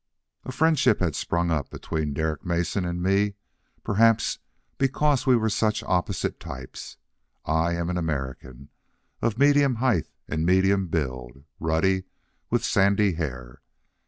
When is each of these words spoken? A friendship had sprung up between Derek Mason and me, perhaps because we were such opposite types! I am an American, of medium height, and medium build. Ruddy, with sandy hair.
A 0.45 0.51
friendship 0.51 0.99
had 0.99 1.15
sprung 1.15 1.51
up 1.51 1.69
between 1.69 2.15
Derek 2.15 2.43
Mason 2.43 2.85
and 2.85 3.03
me, 3.03 3.35
perhaps 3.83 4.39
because 4.79 5.27
we 5.27 5.35
were 5.35 5.47
such 5.47 5.83
opposite 5.83 6.39
types! 6.39 6.97
I 7.45 7.73
am 7.75 7.87
an 7.91 7.99
American, 7.99 8.69
of 9.21 9.37
medium 9.37 9.75
height, 9.75 10.07
and 10.27 10.43
medium 10.43 10.87
build. 10.87 11.43
Ruddy, 11.59 12.05
with 12.49 12.65
sandy 12.65 13.13
hair. 13.13 13.61